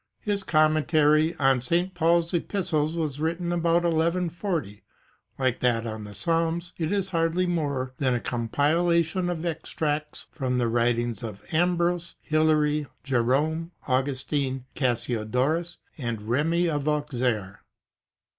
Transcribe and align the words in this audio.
^ 0.01 0.03
His 0.19 0.43
commentary 0.43 1.35
on 1.35 1.61
St. 1.61 1.93
Paul's 1.93 2.33
Epistles 2.33 2.95
was 2.95 3.19
written 3.19 3.51
about 3.53 3.83
1 3.83 3.95
1 3.95 4.29
40. 4.29 4.81
Like 5.37 5.59
that 5.59 5.85
on 5.85 6.05
the 6.05 6.15
Psalms 6.15 6.73
it 6.79 6.91
is 6.91 7.09
hardly 7.11 7.45
more 7.45 7.93
than 7.99 8.15
a 8.15 8.19
compila 8.19 9.05
tion 9.05 9.29
of 9.29 9.45
extracts 9.45 10.25
from 10.31 10.57
the 10.57 10.67
writings 10.69 11.21
of 11.21 11.45
Ambrose, 11.53 12.15
Hilary, 12.19 12.87
Jerome, 13.03 13.73
Augustine, 13.87 14.65
Cassiodorus 14.73 15.77
and 15.99 16.23
Remi 16.23 16.67
of 16.67 16.87
Auxerre. 16.87 17.61